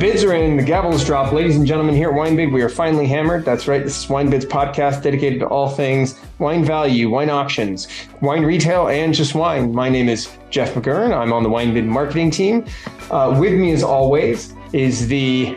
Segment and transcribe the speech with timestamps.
[0.00, 1.34] bids are in, the gavel is dropped.
[1.34, 3.44] Ladies and gentlemen, here at WineBid, we are finally hammered.
[3.44, 7.86] That's right, this is WineBid's podcast dedicated to all things wine value, wine auctions,
[8.22, 9.74] wine retail, and just wine.
[9.74, 11.14] My name is Jeff McGurn.
[11.14, 12.64] I'm on the WineBid marketing team.
[13.10, 15.54] Uh, with me, as always, is the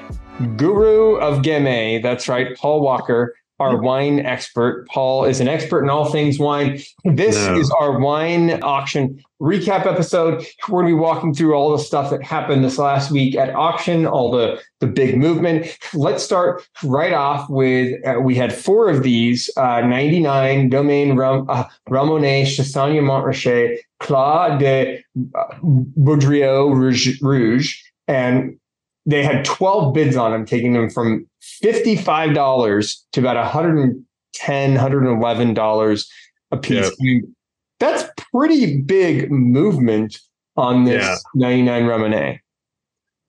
[0.57, 2.03] guru of Gamay.
[2.03, 4.87] That's right, Paul Walker our wine expert.
[4.87, 6.81] Paul is an expert in all things wine.
[7.05, 7.57] This no.
[7.57, 10.45] is our wine auction recap episode.
[10.69, 13.53] We're going to be walking through all the stuff that happened this last week at
[13.53, 15.77] auction, all the, the big movement.
[15.93, 21.45] Let's start right off with uh, we had four of these uh, 99 Domaine Ram,
[21.49, 25.03] uh, Ramonet Chassagne Montrachet Clos de
[25.35, 27.81] uh, Boudriau Rouge, Rouge.
[28.07, 28.57] And
[29.05, 31.27] they had 12 bids on them, taking them from
[31.63, 34.03] $55 to about $110,
[34.39, 36.05] $111
[36.51, 36.87] a piece.
[36.87, 37.35] I mean,
[37.79, 40.19] that's pretty big movement
[40.55, 41.17] on this yeah.
[41.35, 42.39] 99 Ramonet.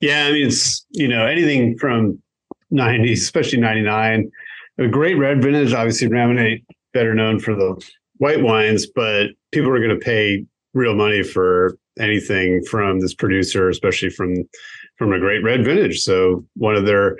[0.01, 2.23] Yeah, I mean, it's, you know, anything from
[2.71, 4.31] 90, especially 99.
[4.79, 7.83] A great red vintage, obviously, Ramonet, better known for the
[8.19, 13.69] white wines, but people are going to pay real money for anything from this producer,
[13.69, 14.35] especially from
[14.97, 16.01] from a great red vintage.
[16.01, 17.19] So one of their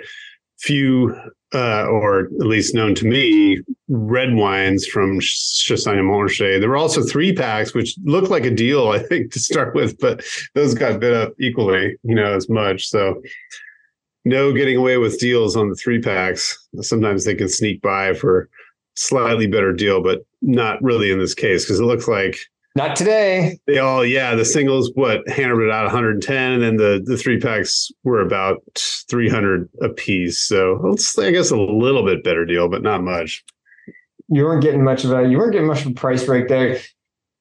[0.59, 1.15] few,
[1.53, 6.59] uh, or at least known to me, red wines from Chassagne Montrachet.
[6.59, 9.99] There were also three packs, which looked like a deal, I think, to start with,
[9.99, 10.23] but
[10.53, 12.87] those got bid up equally, you know, as much.
[12.87, 13.21] So
[14.25, 16.67] no getting away with deals on the three packs.
[16.81, 18.49] Sometimes they can sneak by for
[18.95, 22.37] slightly better deal, but not really in this case because it looks like
[22.75, 23.57] not today.
[23.67, 27.89] They all, yeah, the singles, what, hammered out 110, and then the, the three packs
[28.03, 28.61] were about
[29.09, 30.41] 300 a piece.
[30.41, 33.43] So it's, I guess, a little bit better deal, but not much.
[34.27, 36.79] You weren't getting much of a, you weren't getting much of a price break there.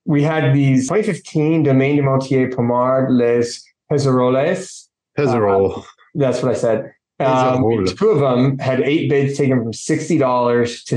[0.04, 4.88] We had these 2015 Domaine de Montille Pommard Les Pézerolles.
[5.18, 5.78] Pézerolles.
[5.78, 5.82] Uh,
[6.14, 6.92] that's what I said.
[7.20, 10.94] Um, two of them had eight bids taken from $60 to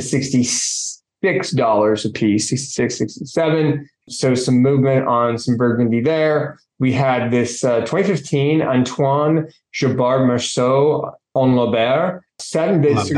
[1.23, 6.59] $66 a piece, 66 67 so some movement on some Burgundy there.
[6.79, 13.11] We had this uh, 2015 Antoine Jobard Meursault on Lambert, seven bids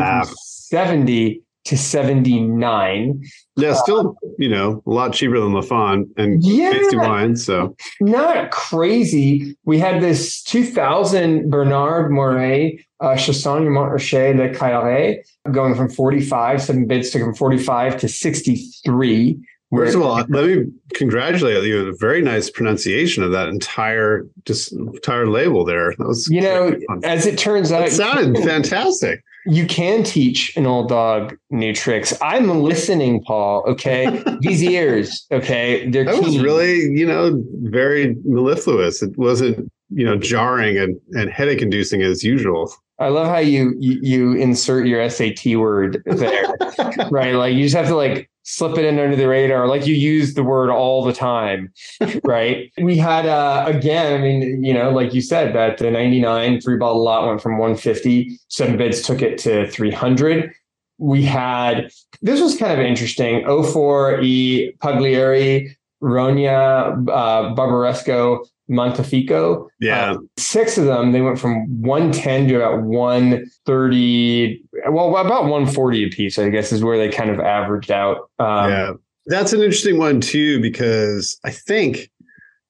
[0.69, 3.23] 70 to 79.
[3.55, 7.35] Yeah, still, uh, you know, a lot cheaper than Lafon and yeah, tasty wine.
[7.35, 9.55] So not crazy.
[9.65, 12.71] We had this 2000 Bernard Moreau
[13.01, 15.19] uh, Chassagne Montrachet Le Carré
[15.51, 19.39] going from 45, seven bids took from 45 to 63.
[19.71, 20.65] First of all, let me
[20.95, 21.81] congratulate you.
[21.81, 25.93] On a very nice pronunciation of that entire just entire label there.
[25.99, 29.23] That was you know, as it turns out, it sounded fantastic.
[29.45, 32.13] You can teach an old dog new tricks.
[32.21, 33.63] I'm listening, Paul.
[33.67, 35.25] Okay, these ears.
[35.31, 36.23] Okay, they're that keen.
[36.23, 39.01] was really you know very mellifluous.
[39.01, 42.71] It wasn't you know jarring and and headache inducing as usual.
[42.99, 46.43] I love how you, you, you insert your SAT word there,
[47.09, 47.33] right?
[47.33, 50.33] Like you just have to like slip it in under the radar, like you use
[50.33, 51.71] the word all the time,
[52.23, 52.71] right?
[52.81, 56.77] we had uh, again, I mean, you know, like you said, that the 99 three
[56.77, 60.51] bottle lot went from 150, seven bids took it to 300.
[60.97, 63.45] We had this was kind of interesting.
[63.45, 69.67] 04 E Pagliari, Roagna, uh, Barbaresco, Montefico.
[69.79, 70.13] Yeah.
[70.13, 76.09] Uh, six of them, they went from 110 to about 130, well, about 140 a
[76.09, 78.29] piece, I guess, is where they kind of averaged out.
[78.39, 78.91] Um, yeah.
[79.25, 82.09] That's an interesting one, too, because I think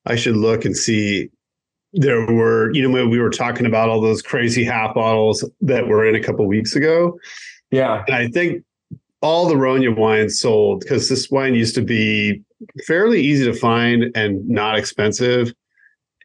[0.05, 1.29] I should look and see.
[1.93, 5.87] There were, you know, when we were talking about all those crazy half bottles that
[5.87, 7.17] were in a couple weeks ago.
[7.71, 8.03] Yeah.
[8.05, 8.63] And I think
[9.21, 12.41] all the Roagna wines sold because this wine used to be
[12.85, 15.53] fairly easy to find and not expensive.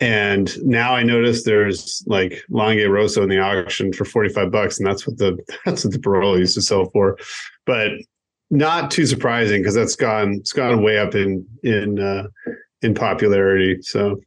[0.01, 4.79] And now I notice there's like Langhe Rosso in the auction for 45 bucks.
[4.79, 7.19] And that's what the, that's what the Barolo used to sell for.
[7.65, 7.91] But
[8.51, 12.27] not too surprising because that's gone, it's gone way up in, in, uh,
[12.83, 13.79] in popularity.
[13.83, 14.21] So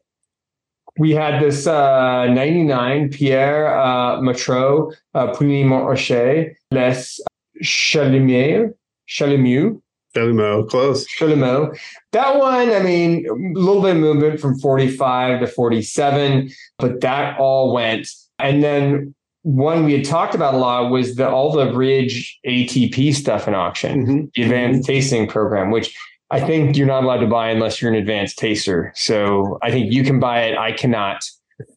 [0.98, 7.20] we had this uh, 99 Pierre uh, Matrot, uh, Puligny Montrachet, Les
[7.64, 8.74] Chalimier,
[9.08, 9.82] Chalimieux,
[10.18, 11.08] Chalumeau, close.
[11.08, 11.78] Chalumeau.
[12.12, 16.50] That one, I mean, a little bit of movement from 45 to 47,
[16.80, 18.08] but that all went.
[18.40, 23.14] And then one we had talked about a lot was the all the Ridge ATP
[23.14, 24.26] stuff in auction, mm-hmm.
[24.36, 24.94] the advanced mm-hmm.
[24.94, 25.96] tasting program, which
[26.30, 28.92] I think you're not allowed to buy unless you're an advanced taster.
[28.96, 30.58] So I think you can buy it.
[30.58, 31.24] I cannot.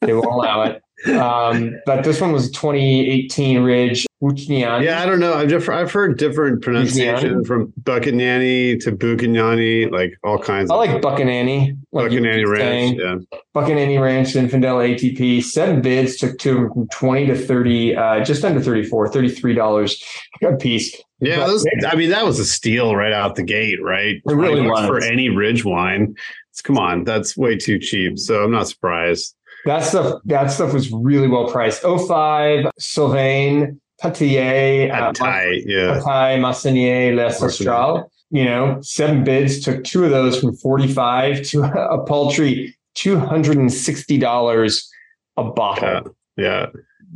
[0.00, 0.82] They won't allow it.
[1.08, 4.84] Um, but this one was 2018 Ridge Buchignani.
[4.84, 5.34] Yeah, I don't know.
[5.34, 10.70] I've just I've heard different pronunciation from Buckinani to Buchinani, like all kinds.
[10.70, 11.78] I like Buckinani.
[11.92, 12.98] Like Buckinani Ranch.
[12.98, 13.16] Yeah.
[13.54, 15.42] Buckinani Ranch Zinfandel ATP.
[15.42, 20.02] Seven bids took two from 20 to 30, uh, just under 34, $33
[20.42, 20.94] a piece.
[21.20, 24.16] Yeah, those, I mean that was a steal right out the gate, right?
[24.16, 26.14] It really was for any ridge wine.
[26.50, 28.18] It's, come on, that's way too cheap.
[28.18, 29.34] So I'm not surprised.
[29.66, 31.82] That stuff, that stuff was really well priced.
[31.82, 36.00] 05, Sylvain, Patier, uh, Pataille, yeah.
[36.00, 38.10] Pataille, Marsannay, Les Austral.
[38.30, 41.62] You know, seven bids took two of those from 45 to
[41.92, 44.88] a paltry $260
[45.36, 46.16] a bottle.
[46.36, 46.44] Yeah.
[46.44, 46.66] yeah.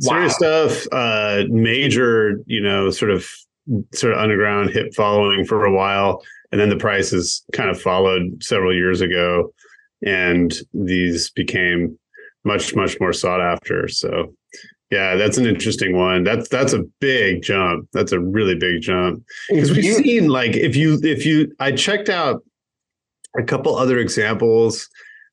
[0.01, 0.29] Wow.
[0.29, 0.87] Serious stuff.
[0.91, 3.27] Uh, major, you know, sort of
[3.93, 6.21] sort of underground hip following for a while.
[6.51, 9.53] And then the prices kind of followed several years ago.
[10.05, 11.97] And these became
[12.45, 13.87] much, much more sought after.
[13.87, 14.33] So
[14.91, 16.23] yeah, that's an interesting one.
[16.23, 17.89] That's that's a big jump.
[17.93, 19.23] That's a really big jump.
[19.49, 22.43] Because we've seen like if you if you I checked out
[23.37, 24.87] a couple other examples.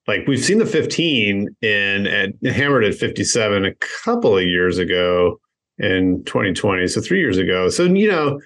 [0.08, 5.38] Like we've seen the 15 in at hammered at 57 a couple of years ago
[5.78, 6.88] in 2020.
[6.88, 7.68] So three years ago.
[7.68, 8.40] So you know,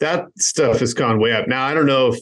[0.00, 1.48] that stuff has gone way up.
[1.48, 2.20] Now I don't know if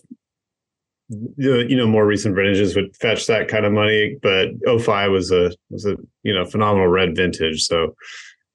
[1.37, 5.53] you know more recent vintages would fetch that kind of money but 05 was a
[5.69, 7.95] was a you know phenomenal red vintage so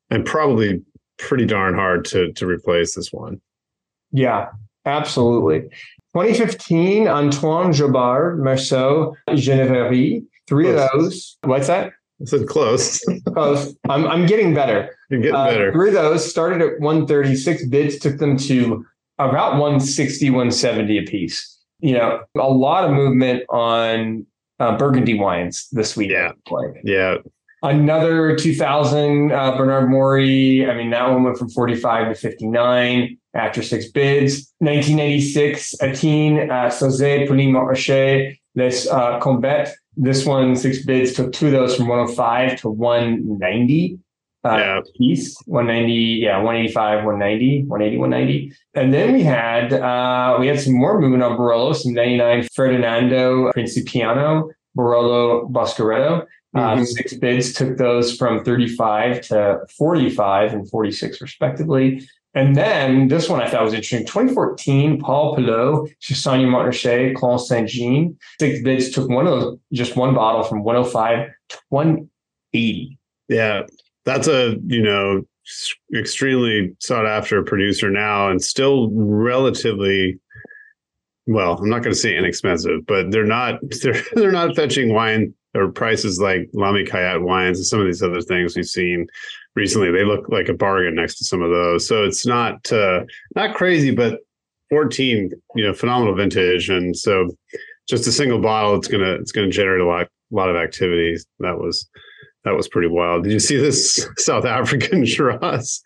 [0.10, 0.82] and probably
[1.18, 3.42] pretty darn hard to to replace this one
[4.12, 4.48] yeah
[4.86, 5.62] absolutely
[6.14, 10.82] 2015 antoine jobard meursault genevieve three close.
[10.82, 11.92] of those what's that
[12.22, 13.04] I said close.
[13.34, 13.76] close.
[13.90, 14.96] I'm, I'm getting better.
[15.10, 15.74] You're getting uh, better.
[15.74, 18.86] Three of those started at 136 bids, took them to
[19.20, 21.55] about 160, 170 a piece
[21.86, 24.26] you know, a lot of movement on
[24.60, 26.10] uh, Burgundy wines this week.
[26.10, 26.32] Yeah.
[26.84, 27.18] Yeah.
[27.62, 30.18] Another 2000 uh, Bernard Moreau.
[30.20, 34.52] I mean, that one went from 45 to 59 after six bids.
[34.60, 39.70] 1996, Etienne, uh, Sauzet, Puligny Montrachet, Les uh, Combettes.
[39.96, 44.00] This one, six bids, took two of those from 105 to 190
[44.46, 44.82] uh, yeah.
[44.98, 50.74] piece 190 yeah 185 190 180 190 and then we had uh, we had some
[50.74, 56.84] more movement on barolo some 99 ferdinando principiano barolo boscareto uh, mm-hmm.
[56.84, 63.42] six bids took those from 35 to 45 and 46 respectively and then this one
[63.42, 64.06] I thought was interesting.
[64.06, 68.18] 2014, Paul Pillot, Chassagne Montrachet, Clos Saint Jean.
[68.42, 73.00] Six bids took one of those, just one bottle from 105 to 180.
[73.30, 73.62] Yeah
[74.06, 75.26] that's a you know
[75.96, 80.20] extremely sought after producer now and still relatively
[81.28, 85.34] well i'm not going to say inexpensive but they're not they're they're not fetching wine
[85.54, 89.08] or prices like lamy caillat wines and some of these other things we've seen
[89.56, 89.92] recently.
[89.92, 91.88] They look like a bargain next to some of those.
[91.88, 93.02] So it's not uh
[93.36, 94.20] not crazy but
[94.70, 96.70] 14 you know phenomenal vintage.
[96.70, 97.30] And so
[97.88, 101.18] just a single bottle it's gonna it's gonna generate a lot a lot of activity.
[101.40, 101.90] That was
[102.46, 103.24] that was pretty wild.
[103.24, 105.84] Did you see this South African Shiraz?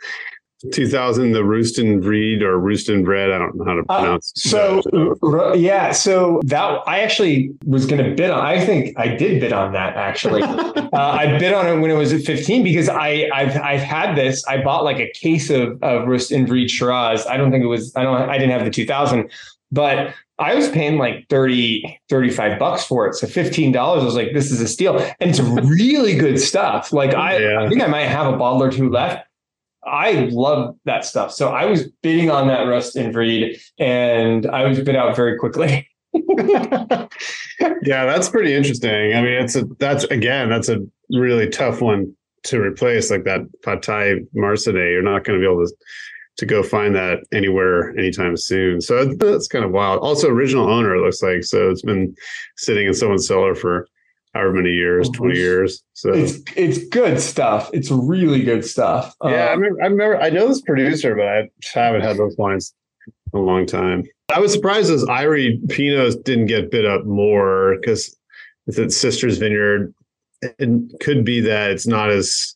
[0.74, 3.32] 2000, the Roosten Breed or Roosten Bread.
[3.32, 4.34] I don't know how to uh, pronounce.
[4.54, 8.46] Uh, so yeah, so that I actually was going to bid on.
[8.46, 10.44] I think I did bid on that actually.
[10.44, 14.16] uh, I bid on it when it was at 15 because I I've I've had
[14.16, 14.46] this.
[14.48, 17.26] I bought like a case of of Roosten Breed Shiraz.
[17.26, 17.96] I don't think it was.
[17.96, 18.30] I don't.
[18.30, 19.32] I didn't have the 2000,
[19.72, 23.16] but I was paying like 30, 35 bucks for it.
[23.16, 24.98] So $15, I was like, this is a steal.
[24.98, 26.94] And it's really good stuff.
[26.94, 27.62] Like I, yeah.
[27.62, 29.28] I think I might have a bottle or two left.
[29.84, 31.32] I love that stuff.
[31.32, 35.38] So I was bidding on that Rust and Breed and I was bid out very
[35.38, 35.90] quickly.
[36.14, 37.08] yeah,
[38.06, 39.14] that's pretty interesting.
[39.14, 40.80] I mean, it's a, that's again, that's a
[41.12, 44.76] really tough one to replace like that Pataille Marsanne.
[44.76, 45.74] You're not going to be able to
[46.40, 48.80] to go find that anywhere anytime soon.
[48.80, 50.00] So that's kind of wild.
[50.00, 52.16] Also, original owner it looks like so it's been
[52.56, 53.88] sitting in someone's cellar for
[54.34, 55.84] however many years, twenty years.
[55.94, 57.70] So it's it's good stuff.
[57.74, 59.14] It's really good stuff.
[59.22, 60.22] Yeah, I, um, remember, I remember.
[60.22, 62.74] I know this producer, but I haven't had those wines
[63.34, 64.06] in a long time.
[64.34, 68.16] I was surprised those Eyrie Pinots didn't get bid up more because
[68.66, 69.94] it's at Sisters Vineyard.
[70.42, 72.56] It could be that it's not as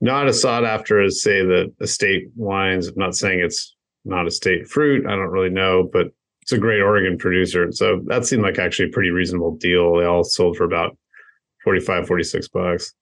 [0.00, 2.88] not as sought after as say the estate wines.
[2.88, 3.74] I'm not saying it's
[4.04, 5.06] not estate fruit.
[5.06, 6.08] I don't really know, but
[6.42, 7.72] it's a great Oregon producer.
[7.72, 9.96] So that seemed like actually a pretty reasonable deal.
[9.96, 10.96] They all sold for about
[11.64, 12.94] 45, 46 bucks.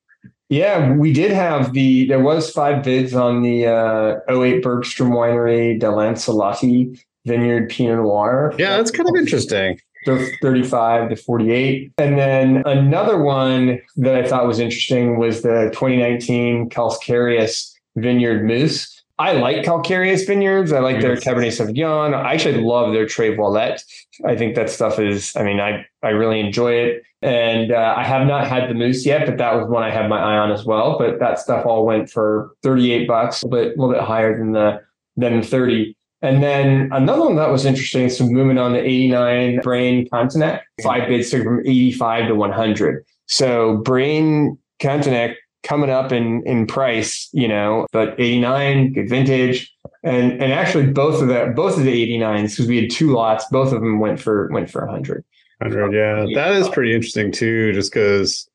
[0.49, 5.79] Yeah, we did have the, there was five bids on the uh, 08 Bergstrom Winery
[5.81, 8.55] Lancellotti Vineyard Pinot Noir.
[8.59, 9.79] Yeah, that's kind of interesting.
[10.05, 11.93] 35 to 48.
[11.99, 19.03] And then another one that I thought was interesting was the 2019 Calcareous Vineyard Moose.
[19.19, 20.73] I like Calcareous Vineyards.
[20.73, 22.15] I like their Cabernet Sauvignon.
[22.15, 23.85] I actually love their Tres Voilettes.
[24.25, 27.03] I think that stuff is, I mean, I, I really enjoy it.
[27.23, 30.09] And uh, I have not had the Moose yet, but that was one I had
[30.11, 30.99] my eye on as well.
[30.99, 34.53] But that stuff all went for 38 bucks, a, bit, a little bit higher than
[34.53, 34.83] the,
[35.17, 35.97] than 30.
[36.25, 41.07] And then another one that was interesting, so moving on the 89 Brane Cantenac, five
[41.07, 43.05] bids from 85 to 100.
[43.27, 49.71] So Brane Cantenac coming up in in price, you know, but 89, good vintage.
[50.03, 53.45] And and actually both of the both of the 89s, because we had two lots,
[53.51, 55.23] both of them went for went for 100.
[55.59, 56.27] 100, yeah.
[56.35, 58.49] That is pretty interesting too, just because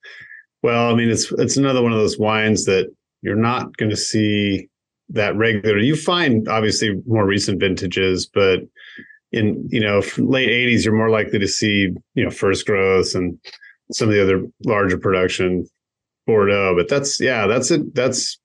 [0.64, 3.98] well, I mean, it's it's another one of those wines that you're not going to
[3.98, 4.70] see
[5.10, 5.78] that regular.
[5.78, 8.62] You find obviously more recent vintages, but
[9.32, 13.40] in you know late 80s, you're more likely to see you know first growth and
[13.92, 15.68] some of the other larger production
[16.26, 16.76] Bordeaux.
[16.76, 17.94] But that's yeah, that's it.
[17.96, 18.40] That's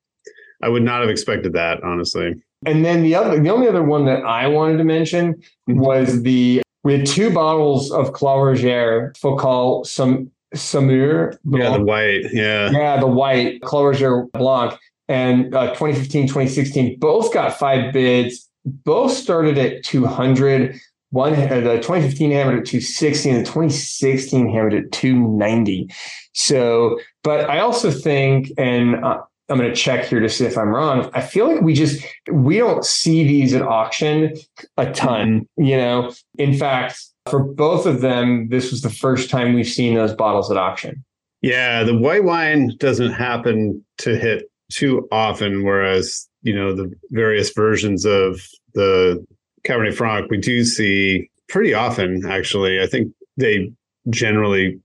[0.63, 2.35] I would not have expected that honestly.
[2.67, 6.63] And then the other, the only other one that I wanted to mention was the
[6.83, 11.37] we had two bottles of Clos Rougeard Foucault some Saumur.
[11.45, 12.33] Yeah, the white.
[12.33, 12.71] Yeah.
[12.71, 18.49] Yeah, the white Clos Rougeard Blanc and uh, 2015, 2016 both got five bids.
[18.65, 20.79] Both started at 200.
[21.11, 25.91] One, uh, the 2015 hammered at 260 and the 2016 hammered at 290.
[26.33, 30.57] So, but I also think, and uh, I'm going to check here to see if
[30.57, 31.11] I'm wrong.
[31.13, 34.35] I feel like we just we don't see these at auction
[34.77, 35.47] a ton.
[35.57, 39.95] You know, in fact, for both of them, this was the first time we've seen
[39.95, 41.05] those bottles at auction.
[41.43, 47.51] Yeah, the white wine doesn't happen to hit too often, whereas you know the various
[47.53, 48.41] versions of
[48.75, 49.25] the
[49.65, 52.27] Cabernet Franc we do see pretty often.
[52.29, 53.73] Actually, I think they
[54.11, 54.81] generally,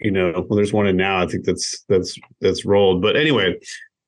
[0.00, 1.22] you know, well, there's one in now.
[1.22, 3.02] I think that's that's that's rolled.
[3.02, 3.54] But anyway,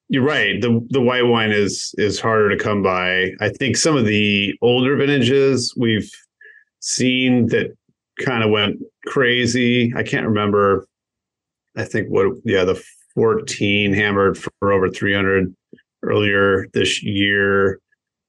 [0.09, 0.61] you're right.
[0.61, 3.31] the The white wine is is harder to come by.
[3.41, 6.11] I think some of the older vintages we've
[6.81, 7.77] seen that
[8.21, 8.77] kind of went
[9.07, 9.93] crazy.
[9.97, 10.87] I can't remember.
[11.77, 12.83] I think what yeah the
[13.15, 15.55] 14 hammered for over 300
[16.03, 17.81] earlier this year.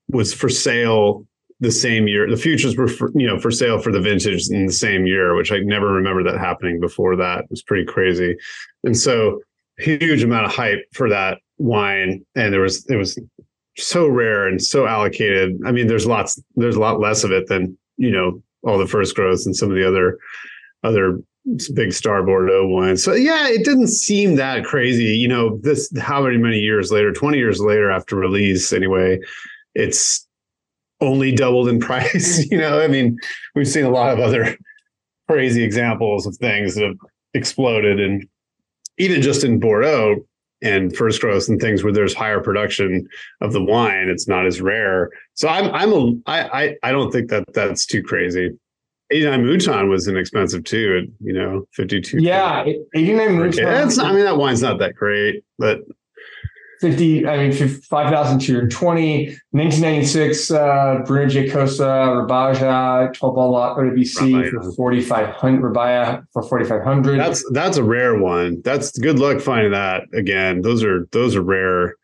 [0.09, 1.27] was for sale
[1.61, 2.29] the same year.
[2.29, 5.35] The futures were for, you know for sale for the vintage in the same year,
[5.35, 7.17] which I never remember that happening before.
[7.17, 8.37] That it was pretty crazy,
[8.85, 9.41] and so
[9.79, 13.19] huge amount of hype for that wine, and there was it was
[13.77, 15.59] so rare and so allocated.
[15.65, 18.87] I mean, there's lots there's a lot less of it than you know all the
[18.87, 20.19] first growths and some of the other
[20.83, 21.21] other
[21.75, 22.97] big star Bordeaux wine.
[22.97, 25.17] So yeah, it didn't seem that crazy.
[25.17, 29.19] You know, this how many many years later, 20 years later after release anyway,
[29.75, 30.27] it's
[31.01, 32.51] only doubled in price.
[32.51, 33.19] you know, I mean,
[33.55, 34.57] we've seen a lot of other
[35.29, 36.97] crazy examples of things that have
[37.35, 38.27] exploded and
[38.99, 40.25] even just in Bordeaux
[40.63, 43.07] and first growth and things where there's higher production
[43.41, 45.11] of the wine, it's not as rare.
[45.35, 48.51] So I'm I'm a I I, I don't think that that's too crazy.
[49.15, 52.21] 89 Mouton was inexpensive too, at, you know, 52.
[52.21, 52.65] Yeah,
[52.97, 53.65] 89 Mouton.
[53.65, 55.83] That's I mean, that wine's not that great, but
[56.81, 65.73] 50, I mean, 5,220, 1996, uh, Bruno Giacosa, Rabaja, 12 ball lot OWC for 4,500,
[65.73, 67.19] Rabaja for 4,500.
[67.19, 68.63] That's, that's a rare one.
[68.63, 70.61] That's good luck finding that again.
[70.61, 71.95] Those are, those are rare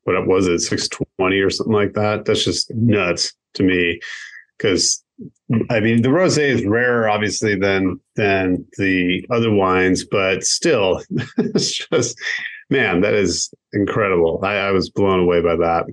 [0.03, 2.25] what was it, 620 or something like that.
[2.25, 3.99] That's just nuts to me
[4.57, 5.03] because
[5.69, 11.01] I mean, the rosé is rarer, obviously, than than the other wines, but still,
[11.37, 12.17] it's just
[12.69, 14.39] man, that is incredible.
[14.43, 15.85] I, I, was blown away by that.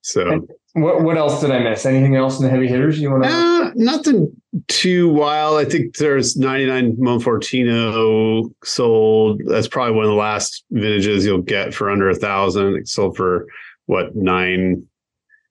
[0.00, 1.86] So, what what else did I miss?
[1.86, 3.28] Anything else in the heavy hitters you want to?
[3.28, 4.34] Uh, nothing
[4.68, 5.58] too wild.
[5.58, 9.42] I think there's 99 Monfortino sold.
[9.46, 12.76] That's probably one of the last vintages you'll get for under a thousand.
[12.76, 13.46] It sold for
[13.86, 14.86] what nine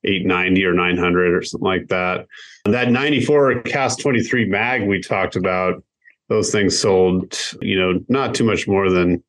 [0.03, 2.27] 890 or 900 or something like that.
[2.65, 5.83] That 94 Cask 23 mag we talked about,
[6.29, 9.23] those things sold, you know, not too much more than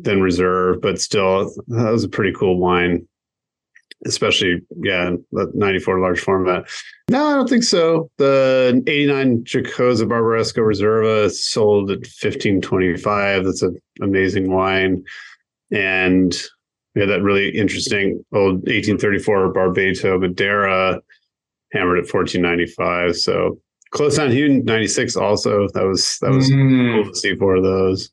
[0.00, 3.06] than reserve, but still that was a pretty cool wine.
[4.06, 6.68] Especially, yeah, the 94 large format.
[7.10, 8.08] No, I don't think so.
[8.18, 13.44] The 89 Giacosa Barbaresco Reserva sold at 1525.
[13.44, 15.02] That's an amazing wine.
[15.72, 16.32] And
[16.98, 21.00] we had that really interesting old 1834 Barbeito Madeira
[21.70, 23.16] hammered at 1495.
[23.16, 25.68] So Clos Sainte Hune 96 also.
[25.74, 27.04] That was that was mm.
[27.04, 28.10] cool to see four of those.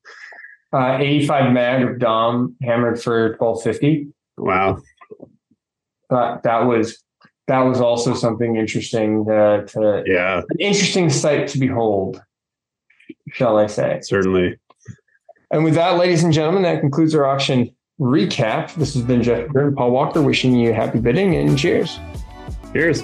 [0.72, 4.08] Uh, 85 mag of Dom hammered for 1250.
[4.38, 4.78] Wow.
[6.12, 7.04] Uh, that was
[7.48, 12.22] that was also something interesting to, to yeah an interesting sight to behold,
[13.32, 14.00] shall I say?
[14.04, 14.60] Certainly.
[15.50, 18.74] And with that, ladies and gentlemen, that concludes our auction recap.
[18.76, 22.00] This has been Jeff and Paul Walker wishing you happy bidding and cheers.
[22.74, 23.04] Cheers.